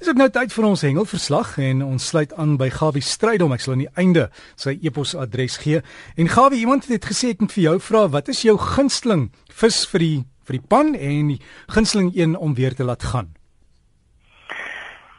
Dis 0.00 0.08
ook 0.08 0.16
nou 0.16 0.30
tyd 0.32 0.48
vir 0.48 0.64
ons 0.64 0.80
hengelverslag 0.80 1.48
en 1.60 1.82
ons 1.84 2.04
sluit 2.08 2.30
aan 2.40 2.54
by 2.56 2.70
Gawie 2.72 3.04
Strydom. 3.04 3.52
Ek 3.52 3.60
sal 3.60 3.74
aan 3.74 3.82
die 3.82 3.90
einde 4.00 4.22
sy 4.56 4.72
e-posadres 4.80 5.58
gee. 5.60 5.82
En 6.16 6.30
Gawie, 6.32 6.62
iemand 6.62 6.86
het 6.88 7.04
gesê 7.04 7.34
ek 7.34 7.42
moet 7.44 7.52
vir 7.52 7.64
jou 7.66 7.74
vra, 7.84 8.06
wat 8.14 8.30
is 8.32 8.40
jou 8.46 8.54
gunsteling 8.56 9.26
vis 9.60 9.82
vir 9.90 10.04
die 10.06 10.16
vir 10.48 10.56
die 10.56 10.68
pan 10.72 10.94
en 10.96 11.34
die 11.34 11.36
gunsteling 11.68 12.08
een 12.16 12.32
om 12.32 12.54
weer 12.56 12.72
te 12.78 12.86
laat 12.88 13.04
gaan? 13.10 13.28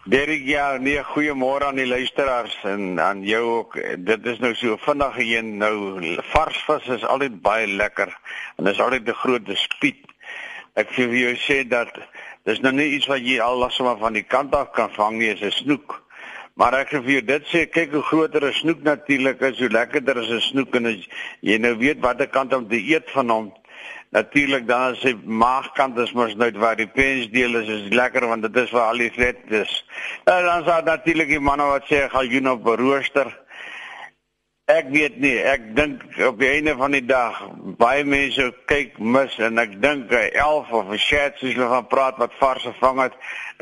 Derek, 0.10 0.48
ja, 0.50 0.66
nee, 0.82 0.98
goeiemôre 1.12 1.70
aan 1.70 1.78
die 1.78 1.86
luisteraars 1.86 2.58
en 2.66 2.98
aan 3.00 3.22
jou 3.22 3.44
ook. 3.60 3.78
Dit 4.02 4.26
is 4.26 4.42
nou 4.42 4.56
so 4.58 4.82
vinnig 4.82 5.22
een 5.22 5.60
nou 5.62 5.76
vars 6.32 6.58
vis 6.72 6.90
is 6.98 7.06
altyd 7.06 7.38
baie 7.46 7.70
lekker 7.70 8.10
en 8.58 8.66
dis 8.66 8.82
altyd 8.82 9.14
'n 9.14 9.22
groot 9.22 9.54
spiet. 9.62 10.02
Ek 10.74 10.90
vir 10.90 11.14
jou 11.14 11.38
sê 11.38 11.62
dat 11.70 11.94
Dis 12.50 12.62
nou 12.62 12.72
nie 12.74 12.96
iets 12.96 13.06
wat 13.06 13.22
jy 13.22 13.38
al 13.44 13.60
lasoma 13.62 13.94
van 14.00 14.16
die 14.18 14.26
kant 14.26 14.56
af 14.58 14.72
kan 14.74 14.90
vang 14.96 15.20
nie, 15.20 15.30
is 15.30 15.42
'n 15.42 15.52
snoek. 15.52 16.02
Maar 16.58 16.74
ek 16.74 16.90
vir 16.90 17.12
jou 17.12 17.22
dit 17.22 17.44
sê, 17.48 17.66
kyk 17.70 17.92
hoe 17.94 18.02
groter 18.02 18.44
'n 18.46 18.54
snoek 18.54 18.82
natuurlik 18.84 19.42
is, 19.42 19.60
hoe 19.60 19.70
lekkerder 19.70 20.18
is 20.18 20.30
'n 20.30 20.42
snoek 20.42 20.76
en 20.76 20.86
as 20.86 21.08
jy 21.42 21.58
nou 21.58 21.76
weet 21.78 22.00
watter 22.02 22.28
kant 22.28 22.54
om 22.54 22.68
te 22.68 22.82
eet 22.82 23.12
van 23.12 23.30
hom. 23.30 23.54
Natuurlik 24.12 24.68
dan 24.68 24.92
as 24.92 25.04
hy 25.04 25.14
maagkant 25.24 25.98
is 25.98 26.12
mos 26.14 26.36
nou 26.36 26.52
waar 26.60 26.76
die 26.76 26.88
pensdeel 26.88 27.56
is, 27.56 27.68
is 27.68 27.94
lekker 27.94 28.28
want 28.28 28.42
dit 28.42 28.58
is 28.58 28.72
waar 28.72 28.90
al 28.92 28.98
die 28.98 29.12
vet 29.12 29.38
is. 29.48 29.86
En 30.26 30.44
dan 30.44 30.66
sal 30.66 30.84
natuurlik 30.84 31.28
die 31.28 31.40
manne 31.40 31.64
wat 31.64 31.86
sê 31.86 32.10
gaan 32.10 32.28
jy 32.28 32.40
nou 32.40 32.58
op 32.58 32.66
rooster. 32.66 33.41
Ek 34.72 34.88
weet 34.94 35.18
nie, 35.20 35.36
ek 35.44 35.64
dink 35.76 36.04
op 36.24 36.38
die 36.40 36.48
einde 36.48 36.74
van 36.80 36.94
die 36.96 37.04
dag 37.04 37.40
baie 37.82 38.06
mense 38.08 38.46
kyk 38.72 39.00
mis 39.04 39.34
en 39.44 39.60
ek 39.60 39.74
dink 39.84 40.14
'n 40.16 40.32
11 40.32 40.72
of 40.80 40.92
'n 40.92 41.02
chat 41.08 41.40
soos 41.40 41.56
hulle 41.58 41.68
van 41.68 41.88
praat 41.92 42.22
wat 42.22 42.38
vars 42.40 42.64
gevang 42.64 43.02
het 43.02 43.16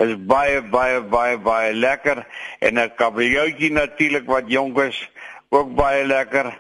is 0.06 0.14
baie 0.34 0.62
baie 0.62 1.02
baie 1.02 1.38
baie 1.38 1.74
lekker. 1.74 2.26
En 2.60 2.78
'n 2.78 2.94
kabeljoutjie 2.96 3.72
natuurlik 3.72 4.28
wat 4.28 4.52
jonk 4.52 4.78
is 4.80 5.00
ook 5.50 5.74
baie 5.76 6.06
lekker. 6.06 6.54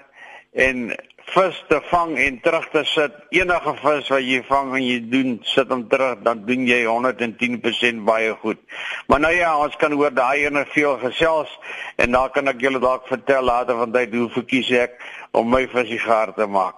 En 0.53 0.95
vis 1.33 1.57
te 1.69 1.79
vang 1.89 2.17
en 2.17 2.39
terug 2.41 2.65
te 2.73 2.83
sit. 2.89 3.15
Enige 3.35 3.73
vis 3.81 4.09
wat 4.13 4.25
jy 4.25 4.39
vang 4.47 4.73
en 4.77 4.83
jy 4.83 4.99
doen 5.11 5.39
sit 5.47 5.71
hom 5.73 5.87
terug, 5.91 6.21
dan 6.25 6.43
doen 6.47 6.67
jy 6.67 6.81
110% 6.87 8.03
baie 8.07 8.33
goed. 8.41 8.59
Maar 9.07 9.19
nou 9.25 9.33
ja, 9.35 9.53
ons 9.57 9.75
kan 9.81 9.93
oor 9.97 10.13
daai 10.15 10.45
ene 10.45 10.65
veel 10.73 10.97
gesels 11.03 11.51
en 11.97 12.11
dan 12.17 12.29
kan 12.35 12.47
ek 12.51 12.61
julle 12.61 12.81
dalk 12.83 13.07
vertel 13.07 13.43
later 13.49 13.75
van 13.81 13.91
tyd 13.95 14.13
hoe 14.17 14.29
verkies 14.35 14.69
ek 14.71 14.99
om 15.37 15.49
my 15.49 15.67
visie 15.71 16.01
gaar 16.01 16.33
te 16.37 16.47
maak. 16.47 16.75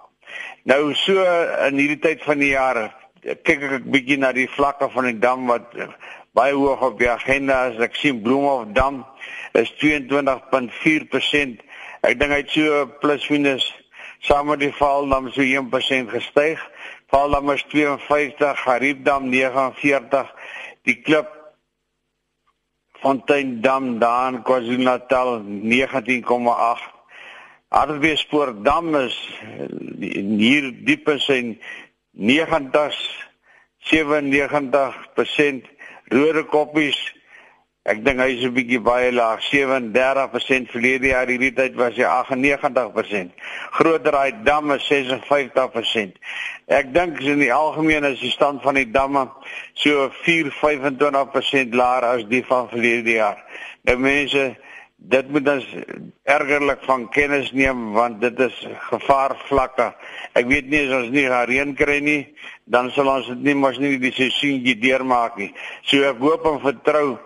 Nou 0.68 0.94
so 0.94 1.24
in 1.68 1.78
hierdie 1.80 2.02
tyd 2.02 2.22
van 2.24 2.38
die 2.42 2.52
jaar 2.54 2.94
kyk 3.22 3.62
ek 3.62 3.72
'n 3.80 3.90
bietjie 3.90 4.18
na 4.18 4.32
die 4.32 4.48
vlakke 4.48 4.88
van 4.90 5.04
die 5.04 5.18
dam 5.18 5.46
wat 5.46 5.74
baie 6.34 6.54
hoog 6.54 6.80
op 6.82 6.98
die 6.98 7.10
agenda 7.10 7.66
is. 7.70 7.78
Ek 7.78 7.94
sien 7.94 8.22
Bloemhof 8.22 8.72
dam 8.72 9.04
is 9.52 9.72
22.4%. 9.82 11.60
Ek 12.02 12.18
dink 12.18 12.32
hy 12.32 12.40
het 12.40 12.50
so 12.50 12.86
plus 13.00 13.28
minus 13.30 13.81
saam 14.22 14.46
met 14.52 14.62
die 14.62 14.72
Vaaldam 14.72 15.30
so 15.34 15.42
1% 15.42 16.10
gestyg. 16.14 16.60
Vaaldam 17.10 17.50
is 17.52 17.64
52, 17.68 18.62
Gariepdam 18.64 19.28
49, 19.30 20.30
die 20.86 20.98
Klip 21.02 21.28
Fonteindam 23.02 23.98
daar 23.98 24.32
in 24.32 24.42
KwaZulu-Natal 24.46 25.40
19,8. 25.42 26.90
Hartbeespoortdam 27.68 28.94
is 28.94 29.16
hier 29.98 30.70
diep 30.86 31.08
in 31.08 31.58
90 32.12 33.30
97% 33.82 35.66
rode 36.04 36.44
koppies 36.44 36.98
Ek 37.82 37.98
dink 38.06 38.20
hy 38.22 38.28
is 38.30 38.44
'n 38.46 38.54
bietjie 38.54 38.78
baie 38.78 39.10
laag, 39.10 39.40
37% 39.42 40.70
verlede 40.70 41.08
jaar 41.10 41.26
hierdie 41.26 41.50
tyd 41.50 41.74
was 41.74 41.96
hy 41.98 42.06
98%. 42.06 43.32
Groter 43.74 44.14
hy 44.14 44.30
damme 44.46 44.78
56%. 44.78 46.14
Ek 46.68 46.92
dink 46.94 47.18
in 47.20 47.42
die 47.42 47.50
algemeen 47.52 48.04
is 48.06 48.20
die 48.20 48.30
stand 48.30 48.62
van 48.62 48.78
die 48.78 48.86
damme 48.86 49.24
so 49.74 50.12
4-25% 50.22 51.74
laer 51.74 52.06
as 52.06 52.22
die 52.30 52.44
van 52.46 52.68
verlede 52.70 53.16
jaar. 53.18 53.42
Nou 53.82 53.98
mense, 53.98 54.44
dit 55.02 55.28
moet 55.34 55.48
ons 55.48 55.66
ergerlik 56.22 56.86
van 56.86 57.08
kennis 57.10 57.50
neem 57.50 57.92
want 57.98 58.20
dit 58.22 58.38
is 58.46 58.62
gevaarvlakke. 58.92 59.90
Ek 60.38 60.46
weet 60.46 60.70
nie 60.70 60.84
as 60.86 60.94
ons 61.00 61.10
nie 61.10 61.26
reën 61.26 61.74
kry 61.74 61.98
nie, 61.98 62.22
dan 62.62 62.94
sal 62.94 63.10
ons 63.10 63.26
dit 63.26 63.42
nie 63.50 63.58
mos 63.58 63.82
nie 63.82 63.96
die 63.98 64.14
seisoen 64.14 64.62
deurmaak 64.62 65.34
nie. 65.42 65.50
So 65.82 66.06
ek 66.06 66.22
hoop 66.22 66.46
en 66.46 66.62
vertrou 66.62 67.18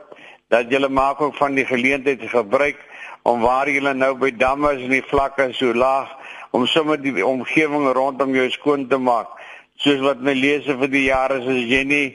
dat 0.49 0.71
julle 0.71 0.89
maak 0.89 1.21
ook 1.21 1.35
van 1.35 1.55
die 1.55 1.67
geleentheid 1.67 2.23
gebruik 2.31 2.79
om 3.23 3.41
waar 3.41 3.69
julle 3.71 3.95
nou 3.95 4.15
by 4.19 4.31
damme 4.31 4.75
is 4.77 4.85
en 4.87 4.95
die 4.95 5.07
vlakke 5.11 5.49
so 5.53 5.75
laag 5.75 6.13
om 6.55 6.67
sommer 6.67 7.01
die 7.03 7.27
omgewing 7.27 7.91
rondom 7.93 8.35
jou 8.35 8.47
skoon 8.51 8.87
te 8.89 8.99
maak. 8.99 9.33
Soos 9.83 10.01
wat 10.01 10.23
my 10.25 10.33
lese 10.33 10.77
vir 10.79 10.89
die 10.93 11.09
jare 11.09 11.41
is 11.43 11.51
as 11.51 11.67
jy 11.73 11.83
nie 11.85 12.07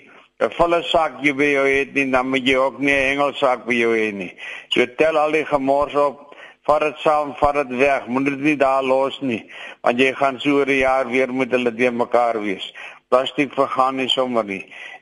'n 0.41 0.49
volle 0.57 0.81
sak 0.83 1.19
jy 1.21 1.33
by 1.37 1.47
jou 1.53 1.65
het 1.67 1.93
nie, 1.93 2.09
dan 2.09 2.29
moet 2.29 2.47
jy 2.47 2.55
ook 2.57 2.79
nie 2.79 2.93
'n 2.93 3.07
hengelsak 3.09 3.65
by 3.65 3.73
jou 3.73 3.91
hê 3.93 4.11
nie. 4.11 4.33
So 4.69 4.85
tel 4.97 5.17
al 5.17 5.31
die 5.31 5.45
gemors 5.45 5.93
op, 5.93 6.35
vat 6.65 6.81
dit 6.81 6.97
saam, 6.97 7.35
vat 7.35 7.53
dit 7.53 7.77
weg, 7.77 8.07
moet 8.07 8.25
dit 8.25 8.59
daar 8.59 8.83
los 8.83 9.19
nie, 9.21 9.45
want 9.81 9.99
jy 9.99 10.13
gaan 10.13 10.39
so 10.39 10.49
oor 10.57 10.65
'n 10.65 10.81
jaar 10.81 11.07
weer 11.07 11.33
met 11.33 11.51
hulle 11.51 11.75
te 11.75 11.91
mekaar 11.91 12.41
wees. 12.41 12.73
Plastiek 13.11 13.51
vergaan 13.51 13.97
nie 13.99 14.07
sommer 14.07 14.45
nie. 14.47 14.61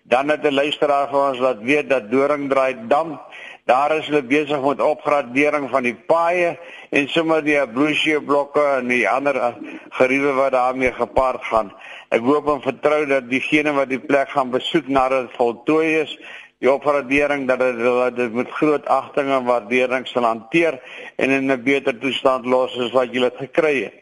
Dan 0.09 0.29
het 0.33 0.43
'n 0.43 0.53
luisteraar 0.53 1.09
vir 1.09 1.19
ons 1.29 1.39
laat 1.39 1.59
weet 1.61 1.89
dat 1.89 2.09
Doringdraai 2.11 2.87
Dam, 2.87 3.19
daar 3.65 3.91
is 3.97 4.07
hulle 4.07 4.23
besig 4.23 4.61
met 4.61 4.81
opgradering 4.81 5.69
van 5.69 5.83
die 5.83 5.93
paaie 5.93 6.57
en 6.89 7.07
sommer 7.07 7.43
die 7.43 7.59
ablusie 7.59 8.21
blokke 8.21 8.63
en 8.79 8.87
die 8.87 9.09
ander 9.09 9.55
geriewe 9.89 10.33
wat 10.33 10.51
daarmee 10.51 10.91
gepaard 10.93 11.43
gaan. 11.43 11.71
Ek 12.09 12.21
hoop 12.21 12.47
en 12.47 12.61
vertrou 12.61 13.05
dat 13.05 13.29
diegene 13.29 13.71
wat 13.73 13.89
die 13.89 14.01
plek 14.01 14.29
gaan 14.29 14.49
besoek 14.49 14.87
nadat 14.87 15.27
dit 15.27 15.35
voltooi 15.35 16.01
is, 16.01 16.17
die 16.59 16.71
opgradering 16.71 17.47
dat 17.47 17.59
dit 17.59 18.15
dit 18.15 18.33
met 18.33 18.49
groot 18.51 18.85
agting 18.85 19.29
en 19.29 19.45
waardering 19.45 20.07
sal 20.07 20.23
hanteer 20.23 20.81
en 21.15 21.29
in 21.29 21.51
'n 21.51 21.63
beter 21.63 21.97
toestand 21.99 22.45
los 22.45 22.79
as 22.79 22.91
wat 22.91 23.13
jy 23.13 23.19
dit 23.19 23.37
gekry 23.37 23.83
het. 23.83 23.93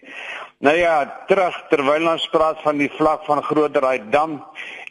Nou 0.57 0.73
ja, 0.73 1.23
terug 1.29 1.53
terwyl 1.69 2.07
ons 2.09 2.23
praat 2.33 2.61
van 2.65 2.79
die 2.81 2.89
vlak 2.89 3.27
van 3.27 3.43
Groterheid 3.45 4.07
Dam, 4.09 4.39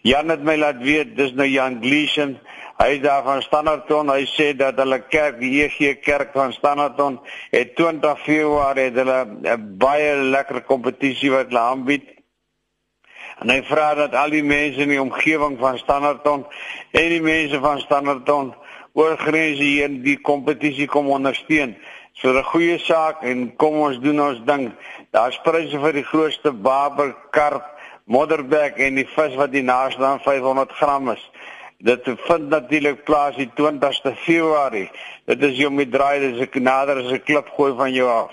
Jan 0.07 0.31
het 0.31 0.45
my 0.47 0.55
laat 0.55 0.79
weet, 0.79 1.17
dis 1.19 1.33
nou 1.35 1.47
Jan 1.51 1.81
Gleason. 1.83 2.37
Hy 2.79 2.87
is 2.95 3.01
daar 3.03 3.25
van 3.27 3.41
Standerton. 3.43 4.13
Hy 4.13 4.29
sê 4.31 4.53
dat 4.55 4.79
hulle 4.79 5.01
kerk, 5.11 5.41
die 5.41 5.65
EG 5.65 5.97
Kerk 6.05 6.31
van 6.37 6.53
Standerton, 6.55 7.17
het 7.51 7.73
20 7.75 8.21
Februarie 8.23 8.85
het 8.93 9.01
hulle 9.01 9.19
'n 9.57 9.79
baie 9.81 10.15
lekker 10.37 10.63
kompetisie 10.69 11.33
wat 11.35 11.51
hulle 11.51 11.65
aanbied. 11.73 12.07
En 13.41 13.51
hy 13.51 13.63
vra 13.63 13.95
dat 13.95 14.15
al 14.15 14.31
die 14.31 14.45
mense 14.45 14.81
in 14.81 14.89
die 14.89 15.03
omgewing 15.03 15.59
van 15.59 15.79
Standerton 15.79 16.47
en 16.91 17.09
die 17.09 17.23
mense 17.23 17.59
van 17.61 17.81
Standerton 17.81 18.55
oor 18.93 19.19
grense 19.19 19.63
hier 19.63 19.89
die 19.89 20.21
kompetisie 20.21 20.87
kom 20.87 21.11
ondersteun. 21.11 21.77
So 22.17 22.33
'n 22.33 22.43
goeie 22.43 22.79
saak 22.79 23.23
en 23.23 23.57
kom 23.57 23.75
ons 23.75 23.99
doen 24.01 24.21
ons 24.21 24.39
ding. 24.45 24.73
Daar's 25.17 25.39
pryse 25.41 25.79
vir 25.81 25.95
die 25.97 26.05
grootste 26.05 26.51
baber, 26.53 27.15
karp 27.33 27.65
modderback 28.05 28.77
en 28.85 28.99
die 29.01 29.07
vis 29.09 29.37
wat 29.41 29.55
die 29.55 29.65
naaste 29.65 30.05
aan 30.05 30.21
500 30.21 30.75
gram 30.77 31.09
is. 31.15 31.23
Dit 31.79 32.05
vind 32.27 32.51
natuurlik 32.53 33.05
plaas 33.09 33.39
die 33.41 33.49
20ste 33.57 34.13
Februarie. 34.27 34.91
Dit 35.25 35.43
is 35.49 35.57
jou 35.57 35.71
met 35.73 35.89
draai, 35.93 36.21
dis 36.21 36.49
'n 36.49 36.63
nader 36.63 37.01
as 37.01 37.13
'n 37.13 37.25
klip 37.25 37.49
gooi 37.57 37.73
van 37.77 37.93
jou 37.93 38.09
af. 38.09 38.33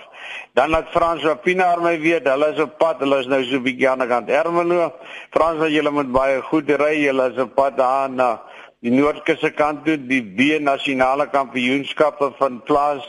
Dan 0.54 0.70
laat 0.70 0.92
Frans 0.92 1.26
op 1.26 1.42
Pinaar 1.42 1.82
my 1.82 2.00
weet, 2.00 2.28
hulle 2.28 2.52
is 2.52 2.60
op 2.60 2.78
pad, 2.78 3.00
hulle 3.00 3.20
is 3.20 3.28
nou 3.28 3.44
so 3.44 3.60
bietjie 3.60 3.90
aan 3.90 4.00
die 4.00 4.08
kant 4.08 4.30
Ermelo. 4.30 4.94
Frans, 5.30 5.68
julle 5.68 5.92
moet 5.92 6.12
baie 6.12 6.42
goed 6.42 6.70
ry, 6.70 6.96
julle 7.04 7.32
is 7.32 7.38
op 7.38 7.56
pad 7.56 7.78
daar 7.78 8.10
na 8.10 8.42
die 8.80 8.92
Noordkusse 8.92 9.52
kant 9.52 9.86
toe, 9.86 9.98
die 9.98 10.22
B 10.22 10.60
nasionale 10.60 11.30
kampioenskappe 11.30 12.32
van 12.38 12.62
plaas. 12.64 13.04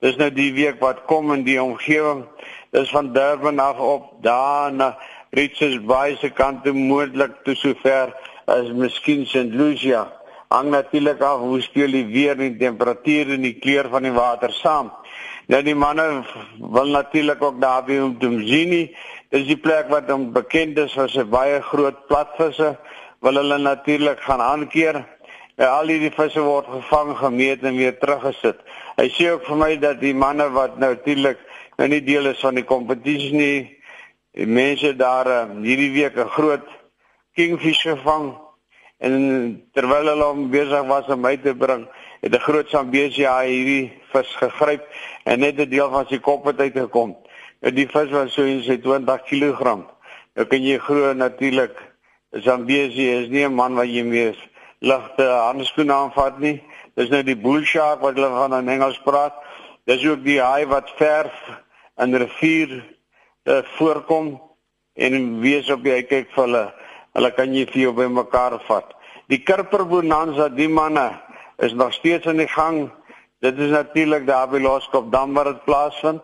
Dis 0.00 0.16
nou 0.16 0.30
die 0.32 0.52
week 0.52 0.80
wat 0.80 1.04
kom 1.04 1.32
in 1.32 1.42
die 1.44 1.62
omgewing. 1.62 2.24
Dis 2.70 2.90
van 2.90 3.12
Durban 3.12 3.58
af 3.58 3.78
op 3.78 4.22
daar 4.22 4.72
na 4.72 4.96
Richards 5.30 5.84
Bay 5.84 6.16
se 6.16 6.30
kant 6.30 6.64
toe 6.64 6.72
moontlik 6.72 7.32
tot 7.42 7.58
sover 7.58 8.12
as 8.46 8.70
miskien 8.70 9.26
St. 9.26 9.50
Lucia. 9.58 10.04
Hang 10.48 10.70
natuurlik 10.70 11.20
af 11.20 11.40
hoe 11.40 11.60
speel 11.60 11.90
die 11.90 12.06
weer 12.06 12.38
en 12.38 12.44
die 12.52 12.56
temperatuur 12.62 13.32
en 13.34 13.42
die 13.42 13.56
kleur 13.58 13.88
van 13.90 14.06
die 14.06 14.14
water 14.14 14.54
saam. 14.54 14.92
Nou 15.50 15.62
die 15.66 15.74
manne 15.74 16.22
wil 16.60 16.94
natuurlik 16.94 17.42
ook 17.42 17.58
daar 17.60 17.82
by 17.84 17.98
om 17.98 18.14
te 18.18 18.30
sien. 18.46 18.76
Dis 19.34 19.46
die 19.50 19.58
plek 19.58 19.90
wat 19.90 20.06
hom 20.10 20.30
bekend 20.32 20.78
is 20.78 20.98
as 20.98 21.18
'n 21.18 21.28
baie 21.30 21.58
groot 21.72 22.06
platvisse. 22.06 22.76
Wil 23.20 23.34
hulle 23.34 23.58
natuurlik 23.58 24.20
gaan 24.20 24.40
aankeer. 24.40 25.04
Al 25.58 25.86
hierdie 25.86 26.14
visse 26.14 26.40
word 26.40 26.66
gevang, 26.70 27.16
gemeet 27.16 27.62
en 27.62 27.76
weer 27.76 27.98
teruggesit. 27.98 28.62
Hy 28.96 29.08
sê 29.10 29.30
ook 29.32 29.44
vir 29.44 29.56
my 29.56 29.76
dat 29.76 30.00
die 30.00 30.14
manne 30.14 30.50
wat 30.50 30.78
natuurlik 30.78 31.38
nou 31.80 31.88
nie 31.88 32.04
deel 32.04 32.28
is 32.30 32.40
van 32.44 32.60
die 32.60 32.68
kompetisie 32.68 33.32
nie, 33.32 33.80
Die 34.30 34.46
mense 34.46 34.92
daar 34.94 35.26
uh, 35.26 35.38
hierdie 35.58 35.90
week 35.90 36.14
'n 36.16 36.30
groot 36.30 36.66
kingfish 37.34 37.82
gevang 37.82 38.38
en 39.02 39.14
terwyl 39.74 40.06
hulle 40.06 40.24
hom 40.24 40.50
besig 40.50 40.84
was 40.86 41.08
om 41.10 41.20
my 41.20 41.34
te 41.36 41.54
bring, 41.54 41.88
het 42.22 42.34
'n 42.34 42.44
groot 42.46 42.68
Zambesi 42.70 43.24
haai 43.26 43.50
hierdie 43.50 43.92
vis 44.12 44.30
gegryp 44.38 44.86
en 45.24 45.40
net 45.40 45.58
'n 45.58 45.68
deel 45.68 45.90
van 45.90 46.06
sy 46.06 46.18
kop 46.18 46.44
het 46.46 46.60
uitgekom. 46.60 47.16
Nou 47.60 47.72
die 47.74 47.88
vis 47.88 48.10
was 48.10 48.32
so 48.32 48.42
sy 48.42 48.76
20 48.78 49.22
kg. 49.26 49.82
Nou 50.34 50.46
kan 50.46 50.62
jy 50.62 50.78
glo 50.78 51.12
natuurlik 51.12 51.74
Zambesi 52.30 53.08
is 53.10 53.28
nie 53.28 53.44
'n 53.44 53.54
man 53.54 53.74
wat 53.74 53.88
jy 53.88 54.04
meer 54.04 54.36
ligte 54.78 55.26
handskoene 55.26 55.92
aanvat 55.92 56.38
nie. 56.38 56.62
Dis 56.94 57.08
nou 57.08 57.22
die 57.22 57.36
bull 57.36 57.64
shark 57.64 58.00
wat 58.00 58.14
hulle 58.14 58.30
van 58.30 58.54
in 58.54 58.68
Engels 58.68 59.00
praat. 59.02 59.34
Dis 59.86 60.06
ook 60.06 60.22
die 60.24 60.40
haai 60.40 60.66
wat 60.66 60.90
verf 60.96 61.34
in 62.00 62.16
rivier 62.16 62.78
uh, 63.44 63.60
voorkom 63.76 64.34
en 64.94 65.40
wees 65.40 65.70
op 65.70 65.84
jy 65.86 66.02
kyk 66.08 66.32
vir 66.34 66.44
hulle. 66.44 66.64
Hulle 67.16 67.30
kan 67.34 67.54
jy 67.54 67.66
vir 67.70 67.82
jou 67.86 67.92
bymekaar 67.96 68.58
vat. 68.68 68.94
Die 69.30 69.40
Kurper 69.46 69.84
Bonanza, 69.88 70.48
die 70.48 70.68
manne 70.68 71.08
is 71.62 71.74
nog 71.76 71.92
steeds 71.94 72.26
in 72.30 72.42
die 72.42 72.50
gang. 72.50 72.88
Dit 73.40 73.58
is 73.58 73.70
natuurlik 73.72 74.26
daar 74.26 74.48
by 74.50 74.60
Loskop 74.60 75.12
Dam 75.12 75.34
waar 75.34 75.52
dit 75.52 75.64
plaasvind. 75.64 76.22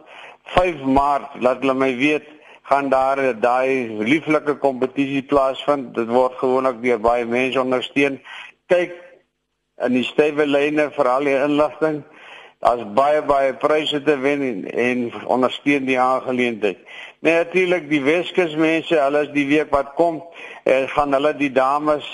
5 0.54 0.82
Maart, 0.84 1.40
laat 1.42 1.62
hulle 1.62 1.74
my 1.74 1.90
weet, 1.98 2.26
gaan 2.70 2.88
daar 2.90 3.18
daai 3.40 4.02
lieflike 4.02 4.56
kompetisie 4.62 5.22
plaasvind. 5.22 5.94
Dit 5.94 6.10
word 6.12 6.38
gewoonlik 6.38 6.82
deur 6.82 7.00
baie 7.02 7.26
mense 7.26 7.60
ondersteun. 7.60 8.20
Kyk 8.70 8.94
in 9.86 9.96
die 9.96 10.06
stywe 10.06 10.46
lyne 10.46 10.90
vir 10.94 11.10
al 11.10 11.26
die 11.28 11.36
inligting. 11.38 12.02
Daar's 12.64 12.84
baie 12.96 13.22
baie 13.22 13.54
pryse 13.54 14.02
te 14.02 14.16
wen 14.18 14.42
en, 14.42 14.60
en 14.70 15.26
ondersteun 15.26 15.84
die 15.84 16.00
aangeleentheid. 16.00 16.78
Nee, 17.20 17.34
natuurlik 17.34 17.88
die 17.90 18.02
Weskus 18.02 18.56
mense, 18.56 18.96
hulle 18.96 19.26
is 19.26 19.32
die 19.34 19.46
week 19.46 19.70
wat 19.70 19.92
kom, 19.94 20.22
en 20.64 20.88
gaan 20.88 21.12
hulle 21.12 21.34
die 21.36 21.52
dames 21.52 22.08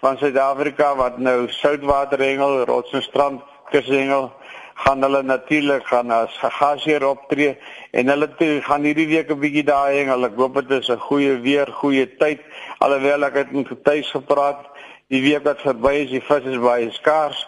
van 0.00 0.18
Suid-Afrika 0.18 0.94
wat 0.96 1.18
nou 1.18 1.48
soutwaterhengel, 1.50 2.64
rots 2.70 2.94
en 2.94 3.02
strand 3.02 3.42
kushengel 3.72 4.30
gaan 4.78 5.02
hulle 5.02 5.22
natuurlik 5.22 5.86
gaan 5.90 6.10
as 6.14 6.34
gasheer 6.38 7.02
optree 7.06 7.56
en 7.90 8.10
hulle 8.12 8.28
toe 8.38 8.60
gaan 8.62 8.86
hierdie 8.86 9.08
week 9.10 9.30
'n 9.34 9.40
bietjie 9.42 9.64
daar 9.66 9.90
hengel. 9.90 10.24
Ek 10.24 10.36
hoop 10.38 10.54
dit 10.54 10.70
is 10.70 10.90
'n 10.90 11.02
goeie 11.08 11.34
weer, 11.40 11.66
goeie 11.66 12.06
tyd. 12.16 12.40
Alhoewel 12.78 13.24
ek 13.24 13.34
het 13.34 13.50
met 13.52 13.66
getuies 13.66 14.10
gepraat, 14.10 14.66
die 15.08 15.22
week 15.22 15.44
wat 15.44 15.60
verby 15.60 15.94
is, 16.04 16.10
die 16.10 16.22
vis 16.22 16.44
is 16.44 16.58
baie 16.58 16.90
skaars. 16.90 17.46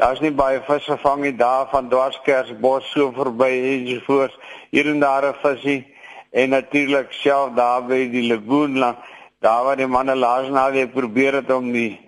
Daar's 0.00 0.20
nie 0.24 0.32
baie 0.32 0.62
vis 0.64 0.84
gevang 0.88 1.22
nie 1.22 1.36
daar 1.36 1.68
van 1.70 1.88
Dwarskersbos 1.92 2.90
so 2.90 3.12
verby 3.12 3.52
ensovoorts. 3.76 4.36
Hier 4.70 4.86
en 4.88 5.00
daar 5.00 5.24
'n 5.28 5.34
visie 5.42 5.86
en 6.32 6.48
natuurlik 6.50 7.12
self 7.12 7.54
daar 7.54 7.82
by 7.86 8.08
die 8.10 8.28
lagoon 8.32 8.78
langs 8.78 9.18
daar 9.40 9.64
waar 9.64 9.76
die 9.76 9.86
manne 9.86 10.14
laas 10.16 10.48
naweek 10.48 10.92
probeer 10.92 11.34
het 11.40 11.52
om 11.52 11.72
die 11.72 12.00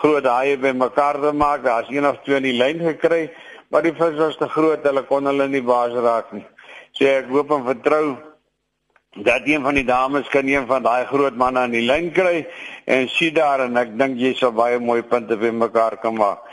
groot 0.00 0.26
haie 0.28 0.56
bymekaar 0.60 1.20
te 1.20 1.32
maak, 1.32 1.64
daar's 1.64 1.88
een 1.88 2.06
of 2.06 2.18
twee 2.24 2.36
in 2.36 2.42
die 2.42 2.58
lyn 2.58 2.80
gekry, 2.84 3.30
maar 3.68 3.82
die 3.82 3.94
vis 3.96 4.18
was 4.18 4.36
te 4.36 4.48
groot, 4.48 4.84
hulle 4.84 5.04
kon 5.08 5.26
hulle 5.26 5.48
nie 5.48 5.62
baas 5.62 5.94
raak 6.06 6.32
nie. 6.36 6.44
So 6.92 7.08
ek 7.08 7.30
hoop 7.32 7.54
en 7.56 7.64
vertrou 7.64 8.04
dat 9.24 9.48
een 9.48 9.62
van 9.62 9.74
die 9.74 9.86
dames 9.86 10.28
kan 10.28 10.48
een 10.50 10.66
van 10.66 10.82
daai 10.82 11.06
groot 11.06 11.36
manne 11.40 11.64
aan 11.64 11.72
die 11.72 11.86
lyn 11.86 12.10
kry 12.12 12.44
en 12.84 13.08
sien 13.08 13.34
daar 13.34 13.64
en 13.64 13.76
ek 13.80 13.96
dink 13.98 14.20
jy 14.20 14.34
sal 14.36 14.52
baie 14.52 14.78
mooi 14.78 15.02
punte 15.02 15.38
bymekaar 15.40 15.96
kan 16.02 16.18
maak. 16.18 16.44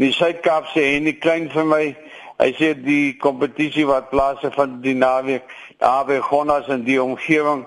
Die 0.00 0.14
Suid-Kaap 0.16 0.70
en 0.80 1.04
die 1.04 1.18
klein 1.20 1.50
vir 1.52 1.66
my, 1.68 1.82
hy 2.40 2.46
sê 2.56 2.70
die 2.72 3.18
kompetisie 3.20 3.82
wat 3.84 4.06
plaasvind 4.08 4.78
die 4.80 4.94
naweek, 4.96 5.44
daar 5.76 6.06
by 6.08 6.16
Gonnas 6.24 6.70
in 6.72 6.86
die 6.86 6.96
omgewing 7.02 7.66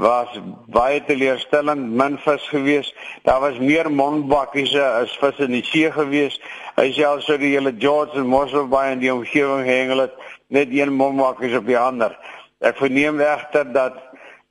was 0.00 0.32
baie 0.72 1.02
teleurstellend 1.04 1.92
min 1.92 2.16
vis 2.24 2.46
gewees. 2.48 2.88
Daar 3.28 3.42
was 3.44 3.60
meer 3.60 3.90
mondbakkies 3.92 4.72
as 4.80 5.12
vis 5.20 5.42
in 5.44 5.52
die 5.58 5.60
see 5.68 5.90
gewees. 5.92 6.38
Hy 6.78 6.88
sê 6.96 7.04
also 7.04 7.36
die 7.36 7.52
hele 7.52 7.74
George 7.76 8.16
en 8.16 8.32
Mossel 8.32 8.64
Bay 8.72 8.94
in 8.94 9.04
die 9.04 9.12
omgewing 9.12 9.68
hengel 9.68 10.06
het 10.06 10.16
net 10.48 10.72
een 10.72 10.96
mondbakkies 10.96 11.58
op 11.60 11.68
die 11.68 11.78
ander. 11.78 12.16
Ek 12.64 12.80
verneem 12.80 13.20
egter 13.20 13.68
dat 13.76 14.00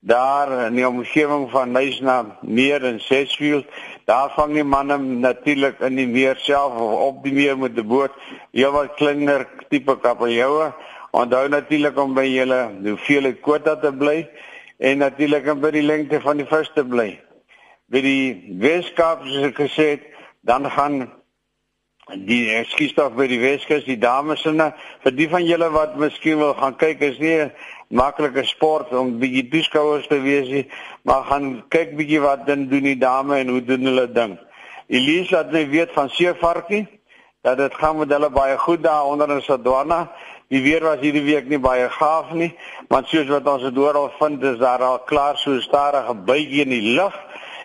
daar 0.06 0.54
in 0.68 0.78
die 0.78 0.86
omgewing 0.86 1.50
van 1.50 1.74
Nysna 1.74 2.38
meer 2.46 2.86
en 2.86 3.02
Sesfield 3.02 3.66
daar 4.06 4.32
vang 4.36 4.54
die 4.54 4.64
manne 4.64 4.98
natuurlik 4.98 5.80
in 5.80 5.96
die 5.96 6.08
meer 6.08 6.36
self 6.44 6.76
op 6.80 7.24
die 7.24 7.34
meer 7.34 7.58
met 7.58 7.76
die 7.76 7.86
boot 7.88 8.16
heelwat 8.52 8.98
kleiner 9.00 9.48
tipe 9.70 9.96
kapeljoue. 10.04 10.72
Onthou 11.14 11.48
natuurlik 11.48 11.98
om 12.02 12.16
by 12.18 12.26
julle 12.26 12.60
hoeveelheid 12.84 13.42
kwota 13.46 13.76
te 13.80 13.92
bly 13.94 14.24
en 14.84 15.04
natuurlik 15.04 15.48
om 15.52 15.62
by 15.62 15.72
die 15.76 15.86
lengte 15.86 16.20
van 16.24 16.42
die 16.42 16.48
vis 16.50 16.72
te 16.76 16.84
bly. 16.84 17.12
By 17.94 18.02
die 18.02 18.56
Weskaap 18.60 19.28
soos 19.28 19.52
ek 19.52 19.60
gesê 19.62 19.90
het, 19.96 20.08
dan 20.42 20.66
gaan 20.74 21.06
die 22.12 22.64
skiestaf 22.68 23.14
by 23.16 23.28
die 23.32 23.40
Weskus, 23.40 23.86
die 23.88 24.00
dames 24.00 24.44
en 24.50 24.60
vir 25.04 25.16
die 25.16 25.28
van 25.32 25.46
julle 25.48 25.70
wat 25.72 25.96
miskien 26.00 26.42
wil 26.42 26.54
gaan 26.58 26.76
kyk, 26.76 27.02
is 27.02 27.20
nie 27.20 27.40
'n 27.44 27.52
maklike 27.90 28.44
sport 28.46 28.92
om 28.94 29.20
bietjie 29.20 29.50
toeskouers 29.50 30.08
te 30.08 30.20
wees 30.20 30.50
nie, 30.50 30.68
maar 31.04 31.24
gaan 31.24 31.64
kyk 31.70 31.96
bietjie 31.96 32.20
wat 32.20 32.46
dan 32.46 32.68
doen 32.68 32.84
die 32.84 33.00
dame 33.00 33.38
en 33.38 33.48
hoe 33.48 33.64
doen 33.64 33.86
hulle 33.86 34.12
ding. 34.12 34.38
Elise 34.90 35.38
het 35.38 35.52
net 35.52 35.70
weet 35.70 35.92
van 35.94 36.10
seevarkie 36.10 36.88
dat 37.42 37.58
dit 37.58 37.74
gaan 37.74 37.98
met 37.98 38.12
hulle 38.12 38.30
baie 38.30 38.58
goed 38.58 38.84
daar 38.84 39.06
onder 39.06 39.30
in 39.30 39.42
Sodwana. 39.42 40.12
Die 40.48 40.62
weer 40.62 40.84
was 40.84 41.00
hierdie 41.00 41.24
week 41.24 41.48
nie 41.48 41.60
baie 41.60 41.90
gaaf 41.90 42.32
nie, 42.32 42.54
want 42.88 43.08
soos 43.08 43.28
wat 43.28 43.48
ons 43.48 43.64
dit 43.64 43.78
oral 43.78 44.12
vind, 44.20 44.44
is 44.44 44.58
daar 44.58 44.84
al 44.84 45.00
klaar 45.00 45.38
so 45.38 45.60
stadige 45.60 46.14
buitjie 46.14 46.62
in 46.62 46.70
die 46.70 46.96
lug 46.96 47.16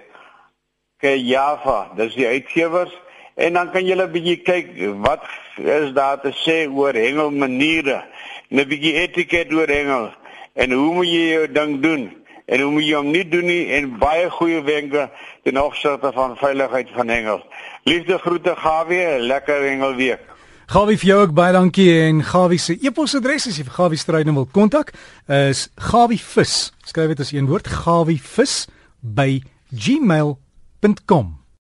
Kyjava, 0.96 1.78
dis 1.96 2.14
die 2.18 2.26
uitgewers 2.26 2.94
en 3.36 3.52
dan 3.52 3.70
kan 3.70 3.86
jy 3.86 3.94
'n 3.94 4.12
bietjie 4.12 4.42
kyk 4.42 4.66
wat 5.06 5.22
is 5.56 5.92
daar 5.92 6.20
te 6.20 6.32
sê 6.42 6.68
oor 6.68 6.94
hengel 6.94 7.30
maniere, 7.30 8.04
'n 8.50 8.68
bietjie 8.68 8.94
etiket 9.06 9.52
oor 9.52 9.68
hengel 9.68 10.10
en 10.54 10.72
hoe 10.72 10.94
moet 10.94 11.06
jy 11.06 11.32
jou 11.32 11.52
ding 11.52 11.82
doen 11.82 12.25
en 12.46 12.62
hoe 12.62 12.70
moet 12.70 12.86
jy 12.86 12.94
hom 12.98 13.10
nie 13.10 13.24
doen 13.28 13.46
nie 13.50 13.64
en 13.76 13.90
baie 14.00 14.28
goeie 14.30 14.62
wenke 14.66 15.08
ten 15.46 15.58
opsigte 15.62 16.12
van 16.14 16.36
veiligheid 16.38 16.90
van 16.94 17.10
hengel. 17.10 17.42
Liefde 17.84 18.18
groete 18.22 18.54
Gawie, 18.56 19.18
lekker 19.18 19.62
hengelweek. 19.66 20.22
Gawie 20.66 20.98
vir 20.98 21.10
jou 21.12 21.20
ook 21.22 21.34
baie 21.34 21.54
dankie 21.54 21.90
en 22.08 22.24
Gawie 22.26 22.58
se 22.58 22.74
e-posadres 22.82 23.46
as 23.50 23.58
jy 23.58 23.66
vir 23.68 23.76
Gawie 23.78 23.98
stryding 24.02 24.34
wil 24.38 24.48
kontak 24.50 24.94
is 25.30 25.68
gawievis. 25.90 26.72
Skryf 26.86 27.14
dit 27.14 27.22
as 27.22 27.34
een 27.34 27.50
woord 27.50 27.70
gawievis 27.70 28.64
by 29.00 29.42
gmail.com. 29.70 31.45